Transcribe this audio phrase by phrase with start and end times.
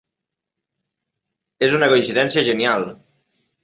[1.69, 2.93] És una coincidència genial!